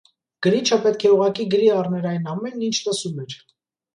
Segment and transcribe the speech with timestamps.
[0.45, 3.37] Գրիչը պետք է ուղղակի գրի առներ այն ամենն, ինչ լսում էր։